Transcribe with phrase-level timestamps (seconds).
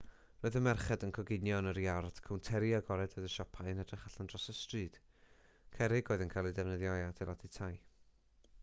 [0.43, 4.07] roedd y merched yn coginio yn yr iard cownteri agored oedd y siopau yn edrych
[4.11, 4.97] allan dros y stryd
[5.77, 7.73] cerrig oedd yn cael eu defnyddio i adeiladu tai